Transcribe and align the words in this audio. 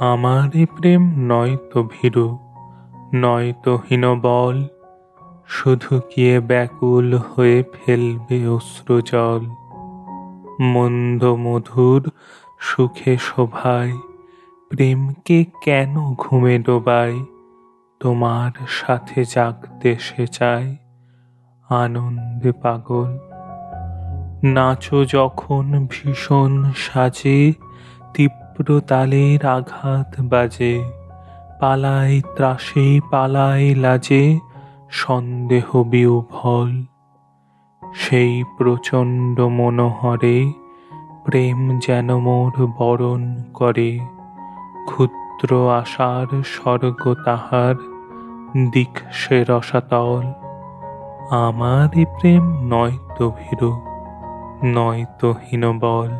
আমারই 0.00 0.66
প্রেম 0.66 1.12
নয়তো 1.16 1.88
ভীরু, 1.92 2.38
নয় 3.14 3.44
নয়তো 3.44 3.76
হীনবল, 3.76 4.64
শুধু 5.46 6.00
গিয়ে 6.16 6.40
ব্যাকুল 6.40 7.14
হয়ে 7.14 7.64
ফেলবে 7.72 8.48
অশ্রুজল 8.48 9.46
মন্দ 10.60 11.24
মধুর 11.24 12.10
সুখে 12.60 13.16
শোভায়, 13.18 13.92
প্রেমকে 14.70 15.44
কেন 15.62 16.14
ঘুমে 16.18 16.58
ডোবায়? 16.58 17.24
তোমার 18.00 18.66
সাথে 18.68 19.24
জাগতে 19.24 19.96
সে 20.00 20.26
চায়, 20.26 20.76
আনন্দে 21.68 22.52
পাগল। 22.52 23.18
নাচো 24.44 25.04
যখন 25.04 25.86
ভীষণ 25.90 26.64
সাজে 26.76 27.52
তীব্র 28.14 28.49
তালের 28.88 29.46
আঘাত 29.46 30.20
বাজে 30.20 30.84
পালায় 31.60 32.20
ত্রাসে 32.36 33.00
পালায় 33.10 33.74
লাজে, 33.74 34.38
সন্দেহ 34.90 35.82
বিহ্বল। 35.82 36.84
সেই 37.94 38.44
প্রচণ্ড 38.58 39.40
মনোহরে 39.40 40.52
প্রেম 41.24 41.78
যেন 41.86 42.16
মোর 42.16 42.66
বরণ 42.66 43.22
করে, 43.54 44.00
ক্ষুদ্র 44.86 45.50
আশার 45.70 46.42
স্বর্গ 46.42 47.14
তাহার 47.24 47.74
দিক 48.72 48.98
সে 49.12 49.44
রসাতল। 49.48 50.26
আমারই 51.30 52.04
প্রেম 52.04 52.44
নয়তো 52.70 53.30
ভীরু, 53.30 53.72
নয়তো 54.64 55.32
হীনবল। 55.32 56.10